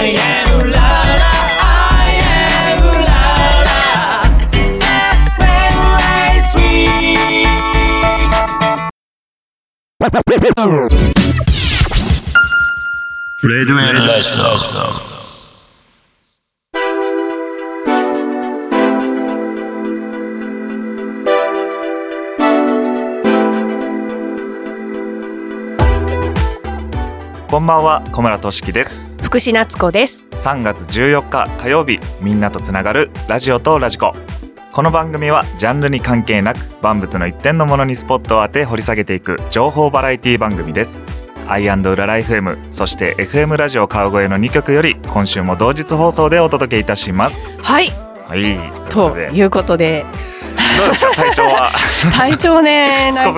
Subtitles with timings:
[0.00, 0.88] I am la
[1.22, 3.18] la I am la
[3.68, 3.82] la
[10.08, 10.70] FM
[13.42, 14.38] レディオエルラジオ。
[27.50, 30.26] こんばんは小村俊樹です福士夏子です。
[30.30, 34.14] 3月14日火曜日みんなとつながるラジオとラジコ。
[34.72, 41.02] この番組はジャンルに関係なく万物の一点のものにスポットを当て掘り下げていく情報バラエティ番組です。
[41.46, 47.52] アイウラライフ M そして FM ラジオ川越の2曲より今週も同日放送でお届けいたします。
[47.58, 47.90] はい。
[48.26, 48.88] はい。
[48.88, 50.06] ということで
[51.16, 51.70] 体調は？
[52.16, 53.32] 体調ね なんですすこ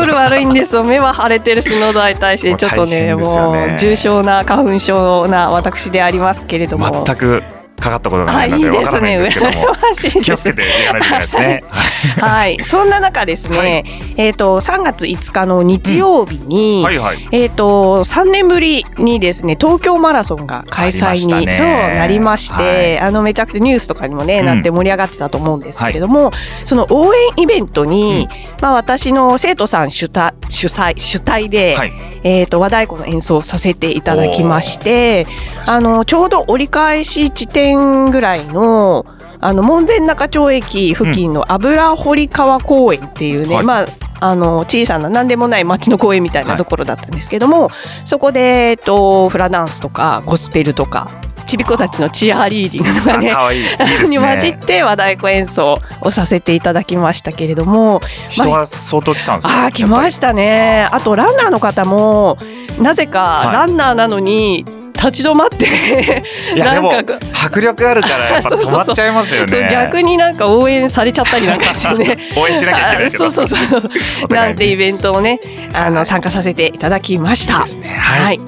[0.00, 0.84] ぶる悪いんですよ。
[0.84, 7.04] 目は腫れてるし喉は痛いし ちょっとねもう重症な花粉症な私でありますけれども。
[7.06, 7.42] 全く
[7.84, 9.52] かかったことがないのでわからないんですけども。
[9.52, 10.20] 羨ましいです。
[10.20, 11.64] 気をつけてやらないといけないですね。
[12.18, 12.58] はい。
[12.62, 13.84] そんな中ですね、
[14.16, 17.28] えっ、と3月5日の日曜日に、はいはい。
[17.30, 21.54] えっ、と3年ぶりにですね東京マラソンが開催にね。
[21.54, 24.46] そうなりまして、あのめちゃくちゃニュースとかにもね、うん。
[24.46, 26.32] なって盛り上がってたと思うんですけれども、
[26.64, 28.28] その応援イベントに、
[28.62, 31.92] まあ私の生徒さん主体主催主体で、はい。
[32.24, 35.26] えっ、と和太鼓の演奏をさせていただきまして、
[35.66, 39.06] あのちょうど折り返し地点ぐらいの
[39.40, 43.64] あの門前仲町駅付近の油堀川公園っていうね、はい。
[43.64, 43.86] まあ
[44.20, 47.68] あの小さな何でもない町の公園みたいなところだったんですけども、
[48.06, 51.10] そこで、えっと、フラダンスとかゴスペルとか
[51.46, 53.60] ちびっ子たちのチアリーディングとかねあ可愛い。
[53.60, 60.88] いいです に混じっねて和太鼓演奏をさせていただきましたけれども人は相当来たんですああ来ましたね。
[60.90, 62.38] あとランナーの方も
[62.80, 63.52] なぜかはい。
[63.52, 64.64] ランナーなのに
[65.04, 66.22] 立ち止まって、
[66.56, 69.68] なんか迫力あるからやっぱ 止まっちゃいますよね。
[69.70, 74.32] 逆になんか応援されちゃったりなんかしてね 応援しなきゃいけないそうそうそう。
[74.32, 75.40] なんてイベントをね
[75.72, 77.60] あの参加させていただきました。
[77.60, 77.88] ですね。
[77.88, 78.40] はい、はい。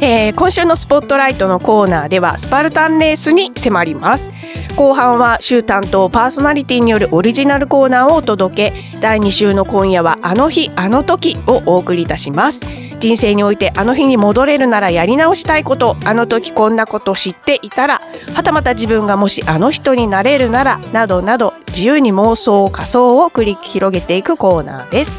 [0.00, 4.32] えー今週のスポットライトのコーナーではスパルタンレースに迫ります。
[4.76, 8.94] 後半は週担当パーソナリティによるオリジナルコーナーをお届け。
[9.00, 12.64] 第2週の今夜はあの日あの時をお送りいたします
[13.00, 18.00] 人生においてあの日に戻れるならやり直したいことあの時こんなこと知っていたら
[18.34, 25.18] はたまた自分がもしあの人になれるならなどなど自由に妄想仮想を繰り広げていくコーナーです。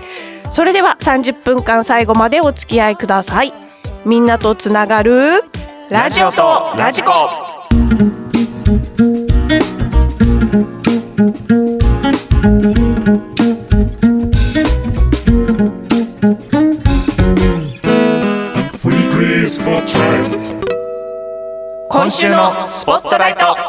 [0.51, 3.53] それでは30分間最後までお付き合いください。
[4.05, 5.43] みんなとつながる
[5.89, 7.11] ラジオとラジコ。
[21.95, 23.64] 今週のスポットライト。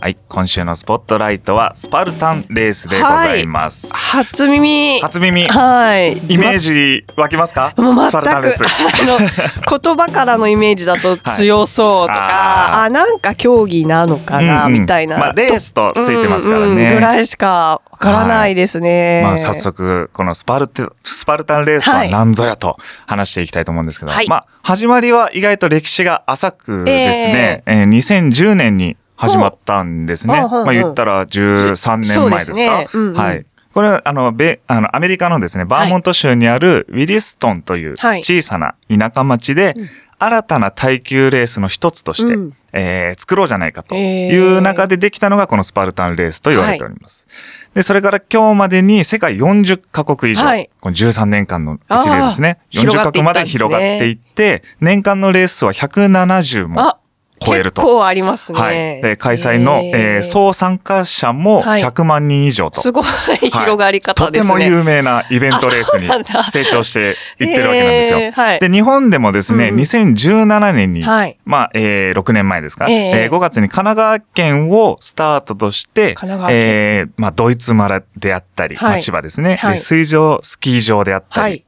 [0.00, 5.00] はい、今週のスポットライトはスパルタンレースでございます、初耳。
[5.00, 5.48] 初耳。
[5.48, 6.16] はい。
[6.18, 7.74] イメージ湧きますか？
[7.76, 8.64] もう全くスパルタンレース。
[8.64, 8.68] あ
[9.06, 12.30] の言葉からのイメージだと強そうとか、はい。
[12.30, 14.80] あーあなんか競技なのかな、うんうん。
[14.82, 16.66] みたいな、まあレースとついてますからね。
[16.66, 16.94] うんうん。
[16.94, 22.76] ぐらいしかわからないですね、まあ早速、このスパルテ、スパルタンレースとは何ぞやと
[23.08, 30.34] 話していきたいと思うんですけど、はいまあ始まりは意外と歴史が浅くですね、えー2010年に始まったんですね。
[30.40, 32.54] まあ言ったら13年前ですか？
[32.54, 32.86] すね。
[32.94, 33.14] うんうん。
[33.14, 33.44] はい。
[33.74, 38.20] これは、あの、米、あの、アメリカのですね、バーモント州にあるウィリストンというはい。
[38.24, 39.74] 小さな田舎町で、
[40.20, 42.52] 新たな耐久レースの一つとして、うん。
[42.72, 44.32] えー作ろうじゃないかとえー。
[44.32, 47.26] いう中でできたのがこのスパルタンレースと言われております。
[47.74, 50.70] で、それから今日までに世界40カ国以上、はい。
[50.80, 56.80] この13年間のうちでですね、あー40カ国まで広がっていって、年間のレースは170も。
[56.80, 56.98] あ
[57.38, 57.82] 超えると。
[57.82, 59.02] 結構ありますね、はい。
[59.02, 60.22] で、開催の、えー。
[60.22, 61.82] 総参加者もはい。
[61.82, 62.80] 100万人以上と。
[62.80, 63.04] すごい
[63.50, 66.08] 広がり方ですね、はいとても有名なイベントレースに
[66.50, 68.18] 成長していってるわけなんですよ。
[68.20, 68.60] えーはい。
[68.60, 71.38] で、日本でもですね、うん2017年に、はい。
[71.44, 76.14] まあ、えー6年前ですか、えええー5月に神奈川県をスタートとして、
[76.50, 78.90] えーまあ、ドイツ村であったり、はい。
[78.90, 79.72] まあ千葉ですね、はい。
[79.72, 81.64] で水上スキー場であったり、はい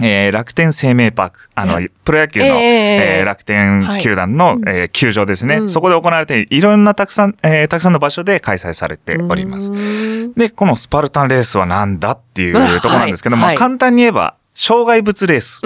[0.00, 3.24] えー楽天生命パーク、あの、ねプロ野球の、えええー。
[3.24, 4.58] 楽天球団の、はい。
[4.66, 5.68] えー球場ですね、うん。
[5.68, 9.72] そこで行われていろんなたくさん、えーたくさんの場所で開催されております。
[10.34, 13.54] で、このスパルタンレースはなんだっていうところなんですけども、はい。
[13.54, 13.56] はい。
[13.58, 15.60] 簡単に言えば、障害物レース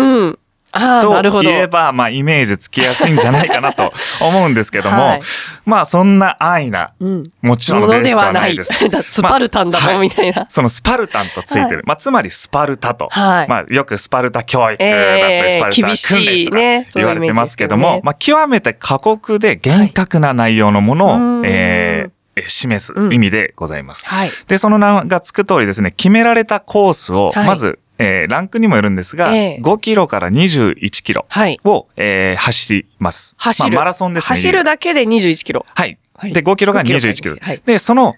[1.01, 1.41] とど。
[1.41, 3.91] 言えば、まあ、イメージつきやすいんじゃないかなと
[4.21, 5.21] 思うんですけども、はい
[5.65, 7.25] まあそんな安易な、うん。
[7.43, 8.89] もちろんレースではないです。
[8.89, 10.47] だ スパルタンだもん、まあはいみたいな。
[10.49, 11.79] そのスパルタンとついてる。
[11.79, 13.09] はまあつまりスパルタと。
[13.11, 24.07] はいまあよくスパルタ教育だったり、えースパルタ厳し訓練とかいね言われてますけども、そういうイメージですけどねまあ極めて過酷で厳格な内容のものを、えー示す意味でございます。
[24.07, 24.31] はい。
[24.47, 31.59] で、その名がつく通りですね、決められたコースを、はいまず、えーランクにもよるんですが、ええ5キロから21キロはい。
[31.65, 33.35] を、えー走ります。
[33.39, 34.29] 走るまあ、マラソンですね。
[34.29, 35.65] 走るだけで21キロ。
[35.75, 35.99] はい。
[36.15, 37.37] はいで、5キロが5キロが21キロ。
[37.41, 38.15] はいで、その、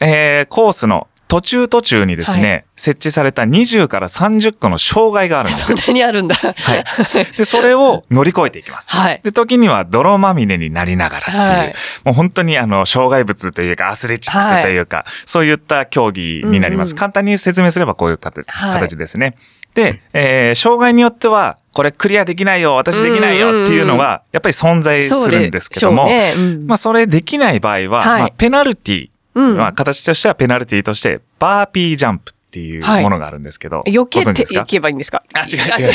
[0.00, 5.82] えーコースの途中途中にですね、は設置された20から30個の障害があるんです そんよ。
[5.86, 6.34] なにあるんだ。
[6.34, 6.84] はい。
[7.36, 8.90] で、それを乗り越えていきます。
[8.90, 11.74] はいで、時には泥まみれになりながらっていう、はい
[12.04, 16.90] もう本当にあの、障害物というか、アスレチックスというか、そういった競技になります。
[16.90, 18.44] うんうん簡単に説明すればこういう形,、
[18.96, 19.36] ですね。
[19.74, 29.56] で、えー障害によっては、これクリアできないよ、私できないよっていうのは、やっぱり存在するんですけども、ねうんまあ、それできない場合は、はいまあ、ペナルティ、うん。
[29.56, 33.02] まあ、形としてはペナルティとして、バーピージャンプっていうはい。
[33.02, 34.64] ものがあるんですけど、避けていご存知ですか？
[34.66, 35.22] けばいいんですか？
[35.34, 35.86] あ、違う違うあ違う。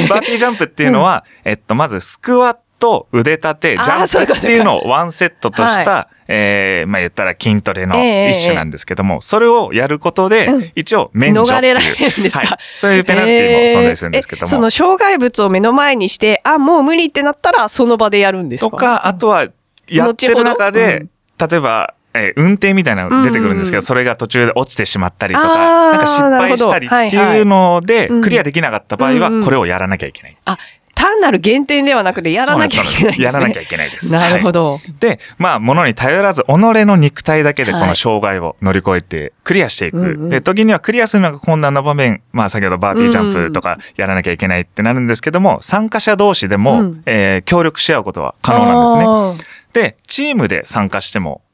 [0.00, 0.08] 何？
[0.08, 11.58] バーピージャンプっていうのは、えっと、まずスクワット、腕立て、ジャンプっていうのをワンセットとした、はえーまあ言ったら筋トレのええ一種なんですけども、それをやることでうん、一応免除っていう。
[11.58, 12.46] 逃れられるんですか？
[12.46, 12.58] はい。
[12.74, 14.42] そういうペナルティも存在するんですけども。
[14.42, 18.70] えーえその障害物を目の前にして、あ、もう無理ってなったら、その場でやるんですか？
[18.70, 19.48] とか、あとは、
[19.88, 21.06] やってる中で、
[21.38, 30.36] 例えば、えー運転みたいなの出てくるんですけど、うんそれが途中で落ちてしまったりとあか、ーなんか失敗したりっていうので、クリアできなかった場合は、うんうんこれをやらなきゃいけない。
[30.46, 30.58] あ、
[30.94, 33.24] 単なる減点ではなくて、やらなきゃいけないんですね。
[33.24, 34.12] やらなきゃいけないです。
[34.12, 34.80] なるほはいど。
[34.98, 39.98] で、まあ、物に頼らず、己の肉体だけでこはいの障害を乗り越えて、クリアしていく。
[39.98, 49.04] うんうんで、時にはクリアするのが困難な場面、まあ、先ほどバーピージャンプとかやらなきゃいけないってなるんですけども、参加者同士でも、うんえー協力し合うことは可能なんですね。
[49.82, 49.88] ね。
[49.90, 51.47] で、チームで参加してもあ、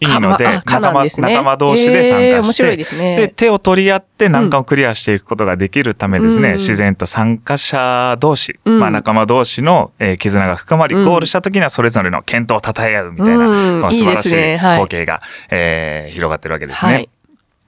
[0.00, 1.30] いいので、かまあかなんですね。
[1.32, 3.16] 仲間同士で参加して、えー面白いですね。
[3.16, 6.54] で、手を取り合って難関をクリアしていくことができるためですね、うん。
[6.54, 8.80] 自然と参加者同士、うん。
[8.80, 11.04] まあ仲間同士の、えー絆が深まり、うん。
[11.04, 13.80] ゴールした時にはそれぞれの健闘を称え合うみたいな、うん。
[13.80, 14.72] この素晴らしいいいですねはい。
[14.74, 16.92] 光景が、えー広がってるわけですね。
[16.92, 17.10] はい。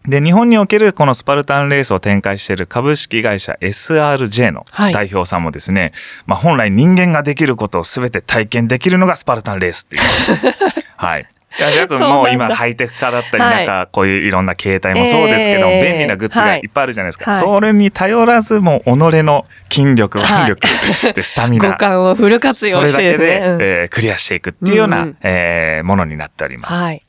[0.06, 4.92] で、日本におけるこのスパルタンレースを展開している株式会社 SRJ のはい。
[4.92, 5.92] 代表さんもですね、
[6.26, 10.02] まあ本来人間ができることを全て体験できるのがスパルタンレースっていう。
[10.96, 11.26] はい。
[11.58, 17.30] であともう今ハイテク化だったり、はいなんかこういういろんな携帯もそうですけど、えー便利なグッズがいっぱいあるじゃないですか。
[17.30, 17.40] はい。
[17.40, 20.42] それに頼らずもう己の筋力、はい。
[20.44, 20.68] 腕力、
[21.14, 26.82] でスタミ五ナ、感をフル活そ用してれだけで、えークリアしていくっていうような、えーものになっております。
[26.82, 27.02] はい。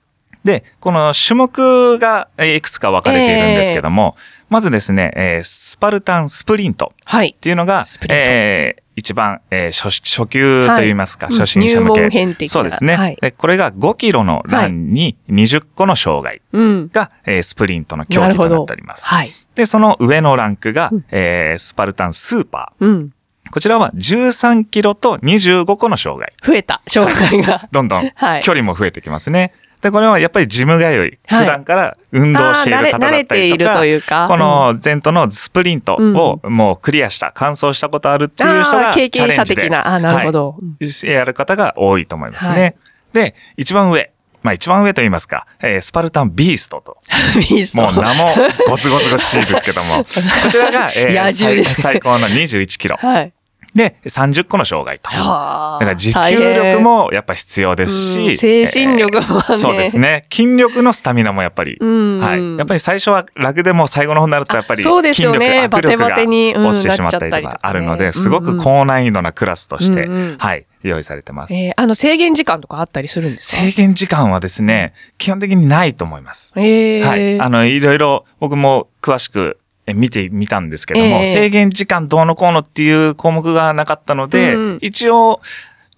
[0.43, 4.15] で、この種目がえーいくつか分かれているんですけども、
[4.49, 7.29] まずですね、えースパルタンスプリントはい。
[7.35, 7.39] っ。
[7.39, 12.01] ていうのがえー一番、えー初初級といいますか、はい初心者向け。
[12.01, 13.31] 入門編的なそうですね、はいで。
[13.31, 16.87] これが5キロのランに20個の障害うん。
[16.89, 19.05] が、えースプリントの競技となっております。
[19.05, 19.31] はい。
[19.55, 22.91] で、その上のランクが、うんえースパルタンスーパうん。
[22.91, 23.51] ー。
[23.51, 26.33] こちらは13キロと25個の障害。
[26.45, 27.67] 増えた、障害が。
[27.71, 29.53] どんどんはい距離も増えてきますね。
[29.85, 39.95] で、これはやっぱりジム通い、はい普段から運動している方だったりとか、いるというかこの前途のスプリントをもうクリアした、完走したことあるっていう人が経験者的な。
[39.95, 40.49] あーなるほど。
[40.53, 42.61] はいやる方が多いと思いますね。
[42.61, 42.75] はい
[43.13, 44.11] で、一番上。
[44.41, 46.97] まあ一番上と言いますか、えースパルタンビーストと。
[47.37, 48.33] ビーストもう名も
[48.67, 50.03] ゴツゴツゴツしいですけども、 こ
[50.51, 52.97] ちらが、えー最高の21キロ。
[52.97, 53.33] はい。
[53.75, 55.11] で、30個の障害と。
[55.11, 60.23] だはあから持久力もやっぱ必要ですし、うん精神力もねえーそうですね。
[60.31, 62.57] 筋力のスタミナもやっぱり、うんはい。
[62.57, 71.53] やっぱり最初は楽でも最後の方になるとやっぱりあそうですね握力バテバテに落ちてしまったりとかあるので、うんすごく高難易度なクラスとして、うんうんはい、用意されてます。
[71.53, 73.61] えーあの、制限時間とかあったりするんですか？
[73.61, 76.53] 制限時間はですね、基本的にないと思います。
[76.57, 77.41] えーはい。
[77.41, 85.39] あの、いろいろ僕も詳しくえ見てみたんですけども、ええ制限時間どうのこうのっていう項目がなかったので、うん一応、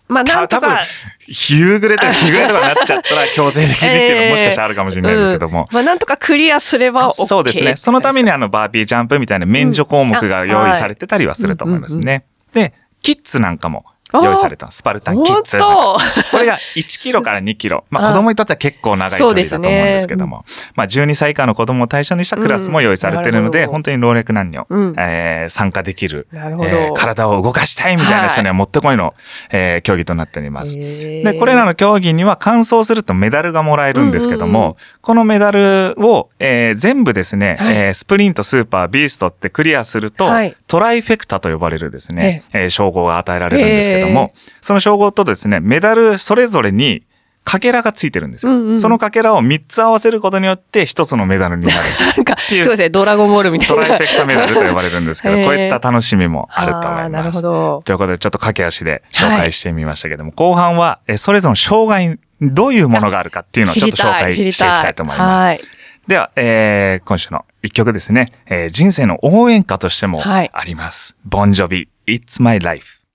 [0.07, 0.79] まあ、なんとか。、
[1.27, 5.65] 夕暮れとか日暮れとかになっちゃったら強制的にっていうのも もしかしたらあるかもしれないですけども。
[5.69, 7.25] うんまあ、なんとかクリアすれば OK。
[7.25, 7.75] そうですね。
[7.75, 12.23] そのためにあのバービージャンプみたいな免除項目が用意されてたりはすると思いますね。
[12.53, 14.71] で、キッズなんかも用意された。
[14.71, 15.57] スパルタンキッズ。
[15.57, 15.97] こ
[16.39, 17.83] れが1キロから2キロ。
[17.91, 20.45] まああ子供にとっては結構長い距離だと思うんですけども。
[20.75, 23.71] まあ12歳以下の子供を対象にしたクラスも用意されているので、うん。
[23.71, 24.95] 本当に老若男女、うん。
[24.97, 29.13] えー参加できる、えー体を動かしたいみたいな人にはもってこいの、
[29.51, 30.77] えー競技となっております。
[30.77, 34.65] で、これらの競技には完走するとメダルがもらえるんですけども、うん。
[34.65, 34.75] うんうん
[35.07, 37.75] このメダルを、えー全部ですね、はい。
[37.77, 40.53] えースプリント、スーパー、ビーストってクリアすると、はい。
[40.67, 47.03] トライフェクタと呼ばれるですね、えー称号が与えられるんですけども、その称号とですね、メダルそれぞれに
[47.43, 48.51] かけらがついてるんですよ。
[48.51, 51.77] うんうんそのかけらを3つ合わせることによって1つのメダルになる。
[52.17, 53.75] なんか、そうですね、ドラゴンボールみたいな。
[53.75, 57.37] トライフェクタメダルと呼ばれるんですけど、こういった楽しみもあると思います。
[57.37, 57.81] ほど。
[57.85, 65.45] ということで、ちょっと駆け足で紹介してみましたけども、後半は、えそれぞれの障害、どういうものがあるかっていうのをちょっと紹介していきたいと思います。
[65.45, 65.61] はい。
[66.07, 71.15] では、えー、今週の一曲ですね、えー人生の応援歌としてもはいあります。
[71.25, 73.06] ボンジョビ、It's My Life。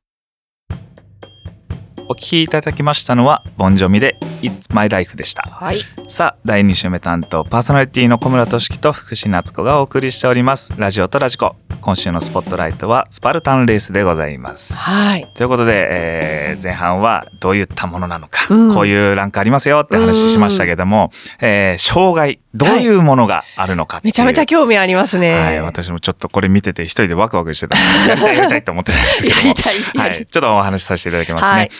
[2.08, 5.42] お聴きいただきましたのは、ボンジョミで It's My Life でした。
[5.42, 5.80] はい。
[6.08, 10.74] さあ、第2週目担当、パーソナリティの小村俊樹と福士夏子がお送りしております。
[10.76, 11.56] ラジオとラジコ。
[11.80, 14.74] 今週のスポットライトは、スパルタンレースでございます。
[14.82, 15.26] はい。
[15.36, 25.32] ということで、えー前半はどういったものなのか、うんこういうランクありますよって話しましたけども、えー障害、どういうものがあるのかめちゃめちゃ興味ありますね。
[25.32, 29.54] はい、私もちょっとこれ見てて一人でワクワクしてたんですやりたいやりたいと思ってたんですけども。
[30.02, 31.50] はい、ちょっとお話しさせていただきますね。
[31.50, 31.70] はい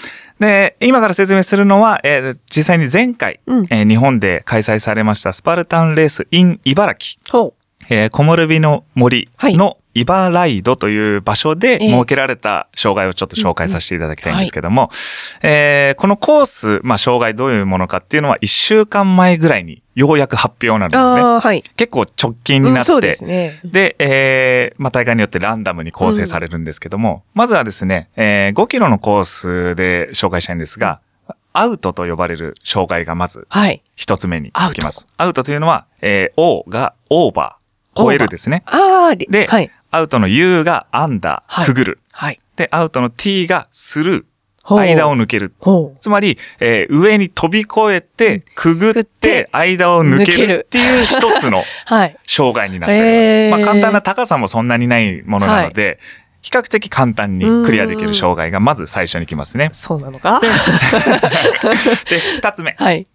[0.43, 3.67] で、今から説明するのは、えー実際に前回、うん。
[3.71, 7.21] えー日本で開催されましたスパルタンレース in 茨城。
[7.31, 7.55] ほ
[7.89, 9.57] えー、木漏れ日の森はい。
[9.57, 14.91] のイバライドという場所でええ設けられた障害をちょっと紹介させていただきたいんですけども、
[15.43, 21.23] えーこのコース、まあ、障害どういうものかっていうのは1週間前ぐらいにようやく発表になんですね。
[21.23, 21.63] はい。
[21.77, 23.61] 結構直近になって、うんですね。
[23.65, 31.01] で、えーまあ、大会によってランダムに構成されるんですけども、まずはですね、えー5キロのコースで紹介したいんですが、
[31.53, 33.83] アウトと呼ばれる障害がまずはい。
[33.95, 35.07] 一つ目に行きます。
[35.19, 38.63] アウトというのは、えー O がオーバー、超えるですね。
[38.67, 39.71] ああ、でで、はい。
[39.93, 42.01] アウトの U がアンダー、はいくぐる。
[42.11, 42.41] はい。
[42.57, 45.53] で、アウトの T がスルー、間を抜ける。
[46.01, 52.17] つまり、えー上に飛び越えて、くぐってて、間を抜けるるっていう一つの はい。
[52.27, 53.19] 障害になっております。
[53.33, 55.99] へーまあ簡単な高さもそんなにないものなので、
[56.41, 59.69] 比較的簡単にクリアできる障害がまず最初に来ますね。
[59.73, 60.41] そうなのか？
[60.41, 60.49] で、
[62.37, 63.07] 二つ目、はい。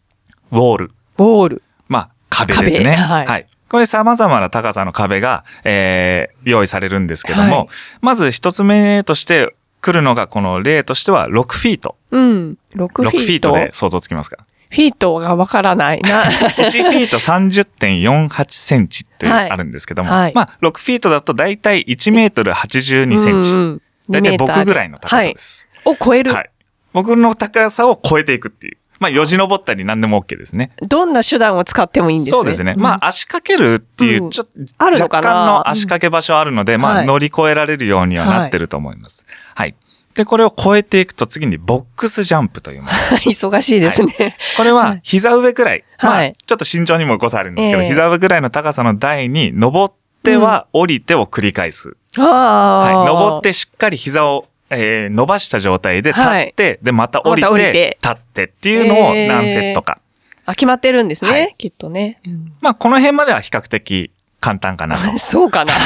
[0.51, 0.91] ウォール。
[1.17, 1.63] ボール。
[1.87, 2.95] まあ壁ですね。
[2.97, 7.67] 壁はいこれ様々な高さの壁が、えー用意されるんですけども、はい
[8.01, 11.95] まず一つ目として来るのがこの例としては6フィート。
[12.11, 12.57] うん。
[12.73, 13.21] 6 6フフィート。
[13.31, 14.45] ィートで想像つきますか？
[14.69, 16.23] フィートがわからないな。
[16.57, 23.49] 1フィート30.48センチってはいあるんですけども、はいまあ6フィートだとだいたい1メートル82センチ。
[23.49, 25.67] うんうんだいたい2メーター僕ぐらいの高さです。
[25.83, 25.95] はい。
[25.95, 26.33] を超える。
[26.33, 26.49] はい。
[26.93, 28.77] 僕の高さを超えていくっていう。
[28.99, 30.71] まあ、よじ登ったり何でも OK ですね。
[30.81, 32.31] どんな手段を使ってもいいんですね。
[32.31, 32.73] そうですね。
[32.73, 35.29] んまあ、足掛けるっていう、うんちょっと、あるのかな？
[35.29, 39.25] 若干の足掛け場所あるので、まあ、はい乗り越えられるようにはなってると思います。
[39.55, 39.75] はい。
[40.15, 42.91] で、これを超えていくと次にボックスジャンプというもの。
[43.19, 44.35] 忙しいですね。
[44.57, 45.83] これは膝上くらい。
[46.01, 51.95] まあ、はいちょっと身長にも誤差あるんですけど、ええ膝上くらいの高さの台に登っては降りてを繰り返す。
[52.17, 52.77] ああ。
[52.79, 53.05] はい。
[53.05, 59.99] 登ってしっかり膝を、えー伸ばした状態で立って、で、また降りて、まりて立ってっていうのをえー何セットか。
[60.45, 61.31] あ、決まってるんですね。
[61.31, 62.19] はいきっとね。
[62.61, 65.15] まあ、この辺までは比較的簡単かなと。
[65.19, 65.73] そうかな。
[65.75, 65.79] も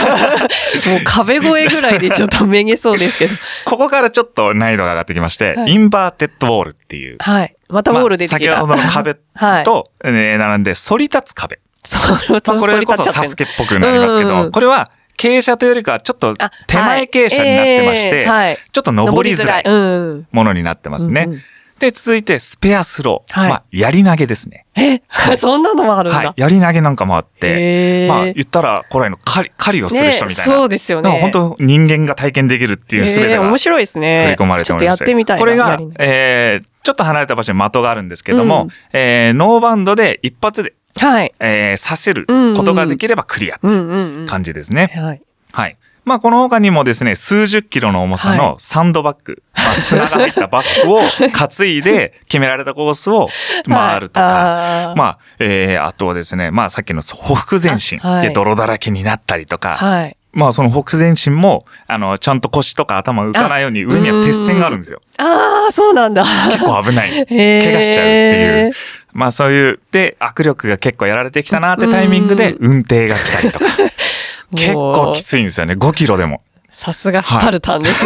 [0.97, 3.35] う壁越えぐらいでちょっとめげそうですけど。
[3.65, 7.17] ここからちょっと難易度が上がってきまして、はいインバーテッドウォールっていう。
[7.19, 7.55] はい。
[7.69, 8.65] またボール出てきた。
[8.65, 9.63] まあ先ほどの壁はい。
[9.63, 11.59] と、えー並んで、反り立つ壁。
[11.83, 20.27] そう、まあ、これこそサスケっぽくなりますけど、うんうんこれは傾斜というよりかはちょっとあ手前傾斜になってまして、はいえーはいちょっと登りづらいうん。
[20.31, 21.25] ものになってますね。
[21.27, 21.39] うんうん
[21.81, 23.39] で、続いてスペアスロー。
[23.39, 24.67] はいまあ、槍投げですね。
[24.75, 25.01] え、
[25.35, 26.19] そんなのもあるんだ。
[26.19, 26.33] はい。
[26.37, 30.53] 槍投げなんかもあって、まあ、言ったら古来の狩り狩りをする人みたいな。
[30.53, 31.09] ねそうですよね。
[31.09, 34.25] 本当人間が体験できるっていう全てがえー面白いですね。
[34.25, 34.99] 振り込まれておりまして。
[34.99, 35.39] ちょっとやってみたいな。
[35.39, 41.33] これがえー、ちょっと離れた場所に的があるんですけども、うんえー、ノーバウンドで一発で、はい。
[41.39, 44.27] えー、刺せることができればクリアってうんいう。
[44.27, 44.91] 感じですね。
[44.95, 45.21] はい。
[45.51, 45.77] はい。
[46.03, 53.29] まあ、この他にもですね、数十キロの重さはのサンドバッグ、まあ、砂が入ったバッグを 担いで決められたコースを
[53.69, 60.17] 回るとか、はい、まあ、えー、あとはですね、まあ、さっきのほふ前進あはいで泥だらけになったりとか、はい。
[60.33, 65.01] まあ、そのほふ前進も、あの、ちゃんと腰とか頭浮かないように上には鉄線があるんですよ。
[65.17, 66.23] ああ、そうなんだ。
[66.23, 67.25] 結構危ない。
[67.27, 68.71] 怪我しちゃうっていう。
[69.13, 73.65] まあそういう、で、握力が結構やられてきたなってタイミングで運転が来たりとか。
[74.55, 75.73] 結構きついんですよね。
[75.75, 76.41] 5キロでも。
[76.67, 78.05] さすがスパルタンです。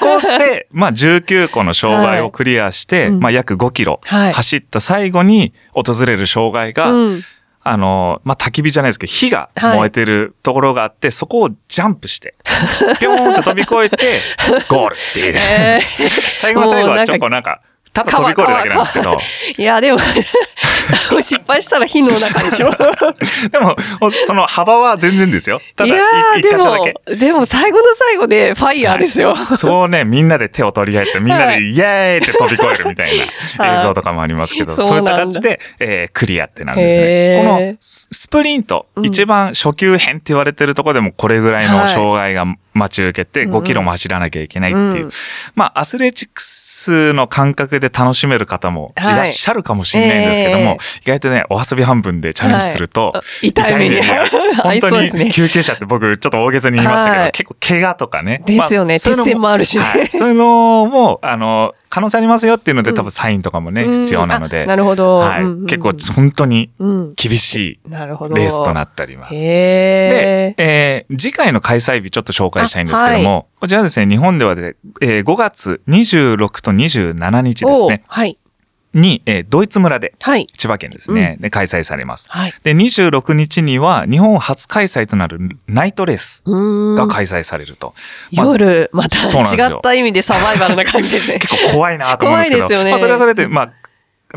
[0.00, 7.22] こうして、まあ19個の障害をクリアして、うんまあ約5キロはい走った最後に訪れる障害が、うん。
[7.62, 12.34] あの、まあ焚き火じゃないですけど、火が燃えてるところがあって、そこをジャンプして、
[12.98, 14.18] ぴょーんと飛び越えて、
[14.68, 15.34] ゴールっていう。
[15.36, 15.80] え
[16.36, 17.60] 最後の最後はちょっとなんか、
[17.92, 19.16] ただ飛び越えるだけなんですけど、
[19.58, 19.98] いや、でも、
[21.20, 22.70] 失敗したら火の中でしょ。
[23.50, 23.76] でも、
[24.26, 25.60] その幅は全然ですよ。
[25.76, 26.94] ただ、いやー、一で箇所だけ。
[27.10, 29.36] も、でも最後の最後でファイヤーですよ。
[29.56, 33.10] そうね、みんなで手を取り合って、みんなはいでイエーイって飛び越えるみたい
[33.58, 37.40] なはい映像とかもありますけど、そうそういった感じで、えークリアってなるんですへね。
[37.40, 43.56] ーこのススプリント、うん一番初級編って言われてるところでもこれぐらいの障害が待ち受けてうんうん。
[43.58, 45.04] 5キロも走らなきゃいけないっていう。
[45.06, 45.10] うん。
[45.54, 49.00] まあ、アスレチックスの感覚で楽しめる方もい。
[49.00, 53.48] らっしゃるかもしれないんですけども、はい意外とね、お遊び半分でチャレンジすると、はい。
[53.48, 54.22] 痛いでね
[54.62, 57.32] 合本当に救急車って僕ちょっと大げさに言いましたけど、はい。
[57.32, 58.42] 結構怪我とかね。
[58.46, 58.98] ですよね。
[58.98, 59.84] そういうの鉄線もあるしね。
[59.84, 60.08] はい。
[60.10, 64.62] そういうのも、あの、可能性ありますよっていうので多分サインとかもね、うん必要なので。
[64.62, 65.16] あなるほど。
[65.16, 67.14] はい結構本当にうん。
[67.16, 67.56] 厳し。
[67.56, 69.34] いレースとなっております。
[69.34, 78.38] へで、えー次回の開催日ちょっと紹介したいんですけども、こちらですね、日本ではで、えー5月26と27日ですね、はい。
[78.94, 80.46] に、えードイツ村で、はい。
[80.46, 82.28] 千葉県ですね、で開催されます。
[82.30, 82.54] はい。
[82.62, 87.94] で、26日には日本初開催となるナイトレースうーんが開催されると。
[88.32, 91.38] まあ夜、また違った意味でサバイバルな感じですね。
[91.40, 92.62] 結構怖いなと思うんですけど。
[92.64, 93.72] 怖いですよねまあそれはそれで、まあ、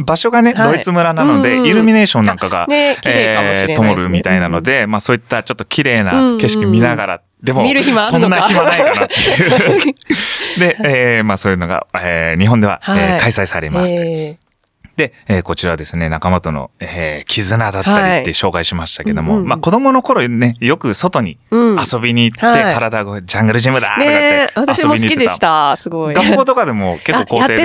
[0.02, 9.96] 場所がね、はいドイツ村なので、うんうんイルミネーションなんかが、ね綺麗かもしれないですね灯るみたいなので、まあそういったちょっと綺麗な景色見ながら、でも、見る暇あそんな暇ないかなっていう。
[10.60, 13.94] で、えーまあそういうのが、えー日本では、はいえー開催されます。
[13.94, 14.38] え
[14.96, 25.40] で、えーこちらですね、仲間との、えー絆だったりって紹介しましたけども、はいうんうんまあ子供の頃ね、よく外に遊びに行って、はい体がジャングルジムだとかっねてえ、私も好きでし。
[25.40, 25.76] た。
[25.76, 26.14] すごい。
[26.14, 27.56] 学校とかでも結構校庭で。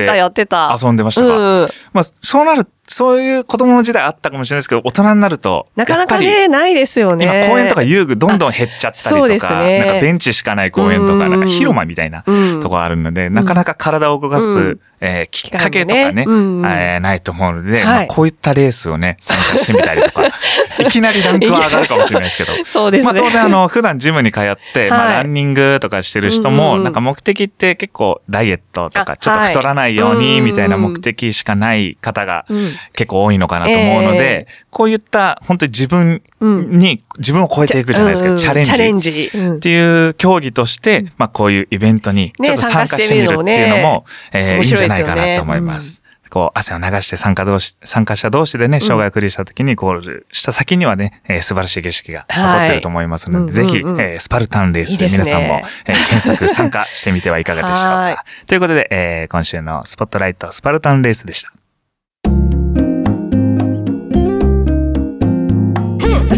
[0.85, 1.69] 遊んでましたか、うん。
[1.93, 7.25] まあ、そうなる、そういう子供の時代あったかもしれないですけど、大人になると、なかなかね、ないですよね。
[7.25, 11.31] 今公園とか遊具どんどん減っちゃったりとか、ねなんかベンチしかない公園とか、うん。
[11.31, 14.81] なんか広間みたいなうんとこあるので、なかなか体を動かす、うん。
[15.01, 16.25] えーきっかけとかね、ね。
[16.27, 17.85] うんえーないと思うので、はい。
[17.85, 20.27] まあ、こういったレースをね、参加してみたりとか、
[20.81, 23.13] いきなりランクは上がるかもしれないですけど、そうですね。
[23.13, 25.15] まあ当然あの、普段ジムに通って、まあはい。
[25.17, 26.79] ランニングとかしてる人も、うんうん。
[26.79, 30.19] うんなんか目的って結構ダイエットとか、あちょっと太らないようはい。
[30.19, 38.71] にみたいなうんうん目的しかない方がうん結構多いのかなと思うので、こういった本当に自分に、自分を超えていくじゃないですか、うんチャレンジ。
[38.71, 39.31] チャレンジ。
[39.35, 39.57] うん。
[39.57, 46.03] っていう競技として、まあこういうイベントにちょっと参加してみるっていうのも、えーいいんじゃないかなと思います。
[46.31, 58.15] こう、汗を流して参加同士、参加者同士でね、障害をクリアした時にゴールした先にはね、えー素晴らしい景色が残ってると思いますので、はいぜひ、えースパルタンレースいいで皆さんも、えー検索参加してみてはいかがでしょう はい。
[58.15, 58.25] か。
[58.47, 61.53] ということで、えー今週のスポットライトスパルタンレースでした。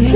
[0.01, 0.07] レ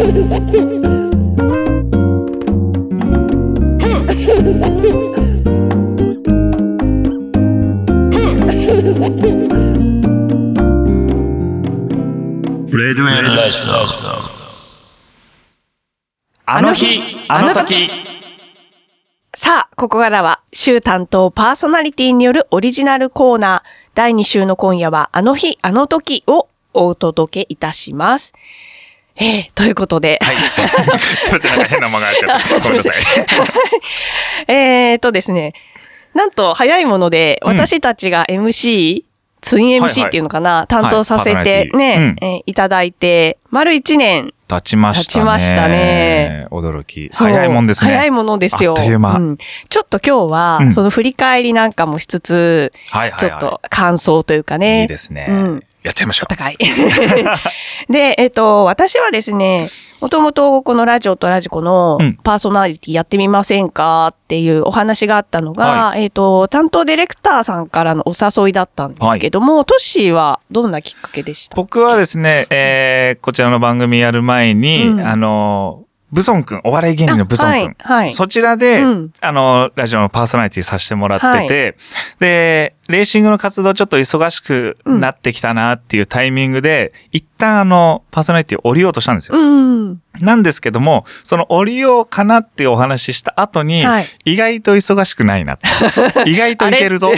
[12.93, 13.61] デュエルラジ
[16.47, 17.87] あの日、あの時。
[19.35, 28.33] さあ、ここからは、週担当パーソナリティによるオリジナルコーナー、第2週の今夜は、あの日、あの時をお届けいたします。
[29.17, 30.35] えー、ということで、はい。
[30.99, 32.59] すいません、なんか変な間があっちゃった。
[32.59, 32.93] ごめんなさい。
[34.51, 35.53] えーとですね、
[36.13, 39.03] なんと早いもので、うん私たちが MC、
[39.41, 45.03] ツインはい MC っていうのかな、担当させはいパーソナリティてね、うんえーいただいて、丸1年、立ちましたね。
[45.03, 46.47] 立ちましたね。
[46.51, 47.09] 驚き。
[47.11, 47.91] 早いもんですね。
[47.91, 48.75] 早いものですよ。
[48.77, 49.37] あっという間ん
[49.69, 53.19] ちょっと今日は、うんその振り返りなんかもしつつ、はいはいはい。
[53.19, 54.83] ちょっと感想というかね。
[54.83, 55.27] いいですね。
[55.29, 56.57] うんやっちゃいましょお互い。
[57.93, 59.69] で、えっ、と、私はですね、
[60.01, 62.17] もともとこのラジオとラジコのうん。
[62.23, 71.55] パーソナリティやってみませんかっていうお話があったのが、はえっ、と、担当ディレクターさんからのお誘いだったんですけども、トッシーはどんなきっかけでした？
[71.55, 75.07] 僕はですね、えー、こちらの番組やる前に、うん。
[75.07, 75.84] あの、
[76.15, 77.59] ブソン君、お笑い芸人のブソン君。
[77.59, 81.77] はいはいそちらで、うんあの、ラジオのパーソナリティさせてもらってて、
[82.19, 89.37] で、レーシングの活動ちょっと忙しくなってきたなっていうタイミングで、一旦あの、パーソナリティ降りようとしたんですよ。
[89.37, 90.01] うん。
[90.21, 95.57] なんですけども、その降りようかなっていうお話しした後に、はい意外と忙しくないな。
[96.25, 97.11] 意外といけるぞ。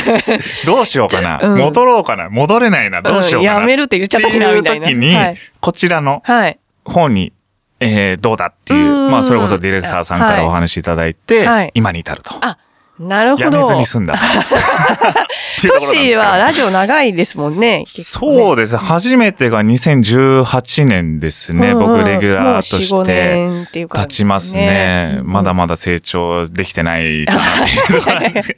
[0.65, 1.39] どうしようかな。
[1.39, 2.29] うん戻ろうかな。
[2.29, 3.03] 戻れないな。
[3.03, 3.59] どうしようかな。
[3.59, 4.87] んやめるって言っちゃったしな、みたいな。
[4.87, 5.35] 時に、はい。
[5.59, 6.57] こちらのはい。
[6.83, 7.33] 方に、
[7.79, 12.31] えーどうだっていうう、んまあそれこそディレクターさんからお話しいただいて、はい今に至ると。
[12.41, 12.57] あ
[12.99, 13.43] なるほど。
[13.43, 14.15] やめずに済んだ。
[15.67, 17.79] トシーはラジオ長いですもんね。
[17.79, 18.79] ねそうですね。
[18.79, 21.71] 初めてが2018年ですね。
[21.71, 25.19] うんうん僕レギュラーとしもう4 5て立ちますね。
[25.23, 28.57] まだままだ成長できてないかなっていうところなんですけ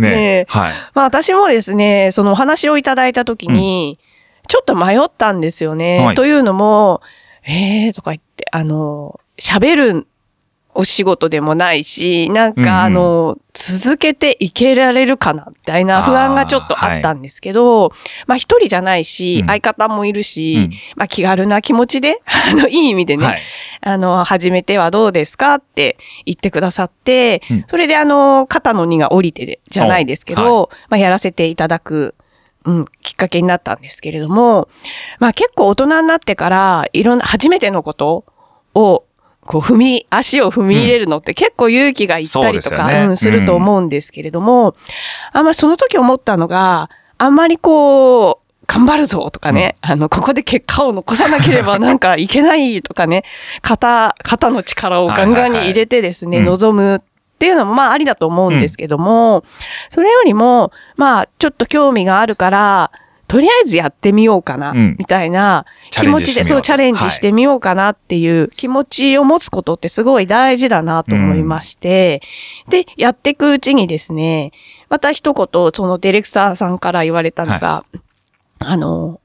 [0.00, 0.02] ど。
[0.06, 0.72] ねえねはい。
[0.94, 3.98] まあ私もですね、そのお話をいただいたときに、
[4.46, 5.98] ちょっと迷ったんですよね。
[5.98, 7.00] はいというのも、
[7.46, 10.06] えーとか言って、あの、喋る
[10.74, 12.64] お仕事でもないし、なんうんうん。
[12.64, 17.92] かあの、続けていけられるかな、みたいな不安がちょっとあったんですけど、
[18.26, 19.46] まあ一人じゃないし、うん。
[19.46, 20.72] 相方もいるし、うん。
[20.96, 23.40] まあ気軽な気持ちで、 あの、いい意味でね、はい。
[23.82, 27.64] あの、始めてはどうですかって言ってくださって、うん。
[27.68, 32.16] それであの、肩の荷が降りてでじゃないですけど、まあ、やらせていただく、
[32.64, 34.68] うん、きっかけになったんですけれども、
[35.18, 38.24] まあ結構大人になってから、いろんな、初めてのこと
[38.74, 39.04] を、
[39.42, 43.06] こう踏み、足を踏み入れるのって結構勇気がいったりとか、ですよね。
[43.06, 44.74] うん、すると思うんですけれども、
[45.32, 45.44] あん。
[45.44, 53.24] まその時思ったのが、あんまりこう、頑張るぞとかね、あの、ここで結果を残さなければ なんかいけないとかね、
[53.60, 59.44] 肩、肩の力をガンガンに入れてですね、はいはいはい望むっていうのもまあありだと思うんですけども、
[59.90, 62.90] それよりも、まあちょっと興味があるから、
[63.26, 64.96] とりあえずやってみようかな、うん。
[64.98, 72.20] みたいな気持ちで、そう、チャレンジしてみようかなっていう気持ちを持つことってすごい大事だなと思いまして、
[72.68, 74.52] で、やっていくうちにですね、
[74.88, 77.84] また一言、そのディレクターさんから言われたのが、
[78.60, 79.20] あの、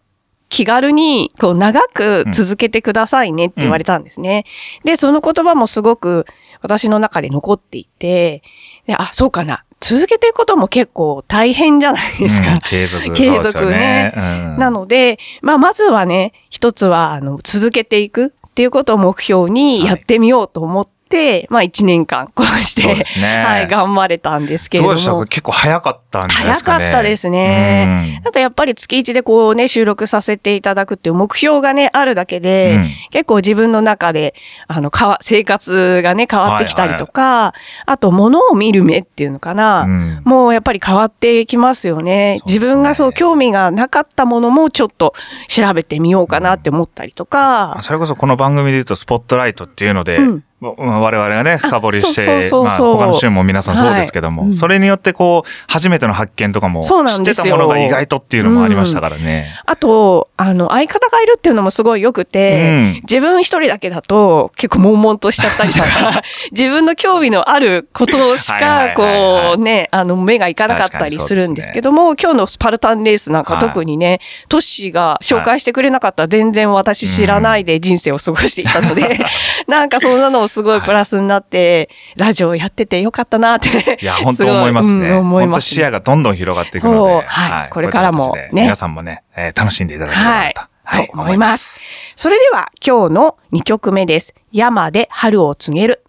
[0.47, 4.45] 気軽に、こう、長く続けてくださいねって言われたんですね。
[4.83, 6.25] で、その言葉もすごく
[6.61, 8.43] 私の中で残っていて、
[8.85, 9.63] であ、そうかな。
[9.79, 12.53] 続けていくことも結構大変じゃないですか。
[12.53, 13.11] うん継続。
[13.13, 14.13] 継続ねね。
[14.15, 20.98] うんなので、まあ、まずはね、一つは、あの、続けていくっていうことを目標にやってみようと思って、
[21.49, 23.43] まあ、一年間、こうして、ね。
[23.43, 24.89] はい、頑張れたんですけれども。
[24.89, 25.13] どうでした？
[25.13, 25.25] か。
[25.27, 26.49] 結構早かったんですかね。
[26.49, 28.19] 早かったですね。
[28.23, 32.89] なんかやっぱり月一でこうね、収録させていただくっていう目標がね、あるだけで、うん。
[33.11, 34.35] 結構自分の中で、
[34.67, 37.53] あの、変わ、生活がね、変わってきたりとか、
[37.85, 40.21] あと物を見る目っていうのかな、うん。
[40.25, 42.09] もうやっぱり変わってきますよね。
[42.09, 42.39] ね。
[42.47, 45.13] 自分がそう興味がなかったものもちょっと
[45.47, 50.31] 調べてみようかなって思ったりとか、それこそこの番組で言うとスポットライトっていうので、うん。
[50.31, 54.49] まあ我々がね、深掘りして、まあ他の週も皆さんそうですけども、はい。
[54.49, 54.53] うん。
[54.53, 57.25] それによってこう、初めての発見とかも、そうなんですよ。
[57.25, 59.59] 知ってたものが意外とっていうのもありましたからね。
[59.65, 63.01] あと、あの、相方がいるっていうのもすごい良くて、うん。
[63.03, 73.63] 自分一人だけだと結構悶々としちゃったりとか、 自分の興味のあることしか、こうね、あの、目がいかなかったりするんですけども、今日のスパルタンレースなんかはい。
[73.63, 74.19] 特にね、
[74.49, 79.19] トッシーが紹介してくれなかったら全然私知らないで人生を過ごしていたので、
[79.67, 83.97] なんかそんなのもすごいプラスになって、ラジオやっててよかったなって。
[84.01, 85.09] いや、本当思いますね。
[85.09, 90.69] うん思い本当ますね視野がどんどん広がっていくので、そうはいこれからもね皆さんもね、えー楽しんでいただければはいなと、。
[91.07, 91.93] と思います。
[92.15, 94.33] それでは今日の2曲目です。
[94.51, 96.03] 山で春を告げる。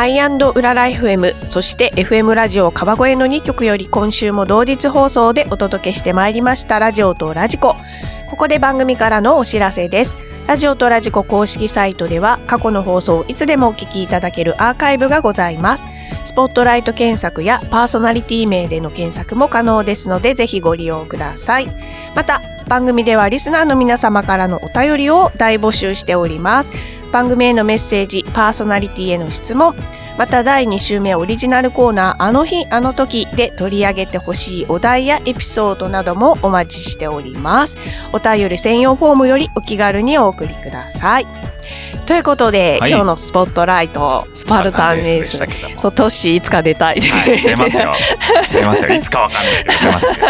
[0.00, 7.76] アイウララ FM、そして FM ラジオ川越の2曲より今週も同日放送でお届けしてまいりましたラジオとラジコ。
[8.30, 10.16] ここで番組からのお知らせです。
[10.46, 15.86] ラジオとラジコ公式サイトでは過去の放送をいつでもお聞きいただけるアーカイブがございます。
[16.24, 21.70] スポットライト検索やパーソナリティ名での検索も可能ですのでぜひご利用ください。
[22.14, 26.70] また番組ではリスナーの皆様からのお便りを大募集しております。
[27.10, 29.74] 番組へのメッセージ、パーソナリティへの質問、
[30.16, 37.76] また第2週目オリジナルコーナーあの日あの時で取り上げてほしいお題やエピソードなどもお待ちしております。
[38.12, 41.26] お便り専用フォームよりお気軽にお送りください。
[42.06, 45.38] ということで、はい今日のスポットライト、スパルタンレーでス。
[45.76, 47.00] そう、トッシーいつか出たい。
[47.00, 47.92] はい、出ますよ。
[48.52, 48.94] 出ますよ。
[48.94, 50.26] いつかわかんないけど出ますよ。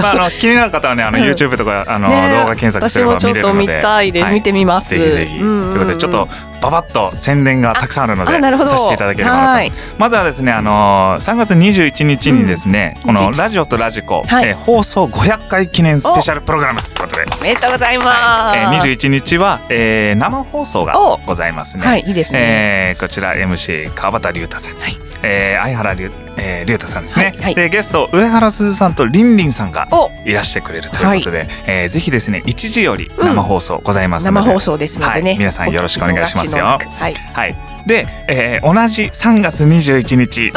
[0.00, 3.82] まあ、あの、気になる方はね、あの、うん YouTube とか、あの、ね動画検索すれば私もちょっと見見れるので。
[3.82, 4.90] たいで見てみます。
[4.90, 5.38] ぜひぜひ。
[5.38, 6.28] ということで、ちょっと、
[6.60, 8.32] ババッと宣伝がたくさんあるので
[8.66, 9.48] させていただければなと。
[9.48, 9.72] はい。
[9.98, 13.14] まずはですね、あのー3月21日にですね、うん。
[13.14, 14.48] このラジオとラジコ、はい。
[14.48, 18.58] えー放送500回記念スペシャルプログラムということで、おめでとうございます。
[18.58, 21.18] えー、21日は、えー生放送がお。
[21.26, 21.86] ございますね。
[21.86, 22.92] はい、いいですね。
[22.92, 24.96] えーこちら MC 川端龍太さん、はい。
[25.22, 27.54] えー相原龍えー龍太さんですね、はいはい。
[27.54, 35.30] でゲスト上原すずさんとりんりんさんがお、いらしてくれるということで、えーぜひですね1時より生放送ございますので、生放送ですのでね。
[35.30, 35.38] はい。
[35.38, 37.14] 皆さんよろしくお願いしますよお聞き逃しのはい。
[37.14, 40.52] はい、で、えー同じ3月21日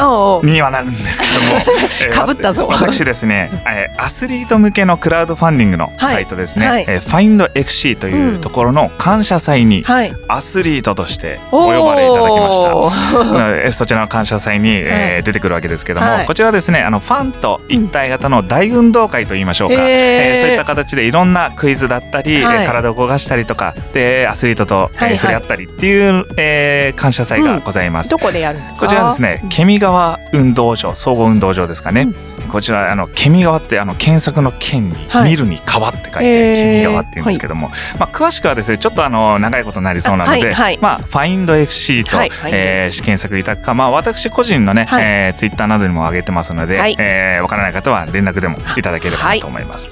[0.46, 1.60] にはなるんですけども、
[2.06, 2.68] えー被ったぞ。
[2.70, 6.74] 私ですね、えーアスリート向けのクラウドファンディングのサイトですね、はい。
[6.76, 10.14] はいえー FindXC というところの感謝祭にはい。
[10.28, 12.76] アスリートとしてお呼ばれいただきました。
[12.76, 13.32] おー。
[13.32, 15.22] なのでそちらの感謝祭に、えーはい。
[15.22, 16.26] 出てくるわけですけども、はい。
[16.26, 22.58] こちらはですねあのファンと一体型の大運動会といいましょうか、えーそういった形でいろんなクイズだったり、はい。
[22.58, 25.18] えー体を動かしたりとかでアスリートと、えーはいはい。
[25.18, 28.10] 触れ合ったりっていう、えー感謝祭がございます。
[28.10, 28.80] どこでやるんですか？
[28.80, 32.08] こちらですね、ケミ川運動場、総合運動場ですかね。
[32.48, 35.30] こちら、あの、ケミ川って、あの、検索の県に、はい。
[35.30, 40.78] 見るに川って書いて、ケミ川って言うんですけども、まあ、詳しくはですね、ちょっとあの、長いことになりそうなので、あはいはい。
[40.80, 45.04] まあ、ファインド FC と、はいえー検索いただくか、まあ、私個人のね、はい。
[45.04, 46.96] えーツイッターなどにも上げてますので、はい。
[46.98, 49.88] えーわからない方は連絡でもいただければなと思います。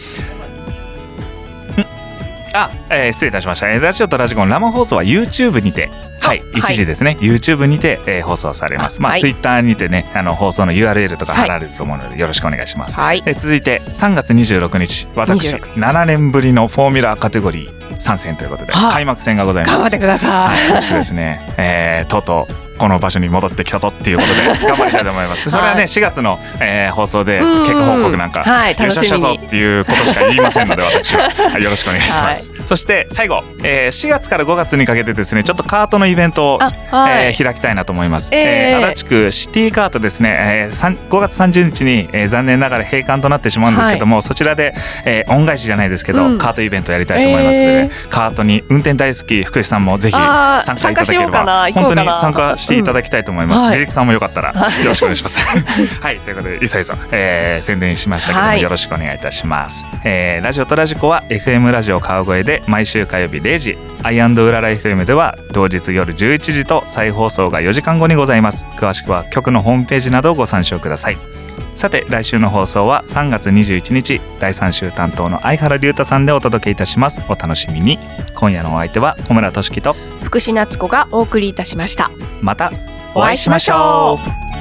[2.53, 3.73] んあ、えー失礼いたしました。
[3.73, 9.01] えーラジオとラジコの生放送は YouTube にて、はい、あ1時ですね、YouTube にて、えー放送されます。
[9.03, 12.97] まあ、はい Twitter にてね、あの、放送の URL とかはい貼られると思うので、よろしくお願いします。
[12.99, 13.23] はい。
[13.27, 19.99] えー続いて、3月26日、私、26日7年ぶりのフォーミュラーカテゴリー参戦ということで、はい開幕戦がございます頑張って。
[19.99, 20.75] くださはい、い。
[20.77, 25.49] そしてですね、えーとうとうこの場所に戻ってきたぞっていうことで 頑張りたいと思います。
[25.51, 31.31] それはね、はい4月の、えー放送でうん結果報告なんか、はい優勝したぞっていうことしか言いませんので、私は。
[31.53, 32.53] はいよろしくお願いします。
[32.66, 37.27] そして最後、えー4月から5月にかけてですね、ちょっとカートのイベントを、あ、はい。
[37.27, 38.31] えー開きたいなと思います。
[38.33, 38.81] えー。
[38.81, 44.73] えー足立区シティカートですね、えーさん5月30日に、えー残念ながら閉館となってしまうんですけども、そちらで、
[45.05, 46.38] えー恩返しじゃないですけど、うん。
[46.38, 47.61] カートイベントやりたいと思います。
[47.61, 53.70] ので、えカートに運転大好き福士さんもぜひ参加いただければ本当に参加していただきたいと思います。
[53.70, 55.38] ディレクターもよかったらよろしくお願いします。
[56.00, 59.87] はい、ということで、イサイさん、えー宣伝しましたけども、はいよろしくお願いいたします。
[60.04, 68.66] えーラジオとラジコは FM ラジオ川越で毎週火曜日0時、アイウララ FM では同日夜11時と再放送が4時間後にございます。
[68.76, 71.41] 詳しくは局のホームページなどをご参照ください。
[71.74, 77.22] さて来週の放送は3月21日第3週担当の相原龍太さんでお届けいたします。
[77.28, 77.98] お楽しみに。
[78.35, 82.11] 今夜のお相手は小村俊樹と福士夏子がお送りいたしました。
[82.40, 82.70] また
[83.14, 84.52] お会いしましょう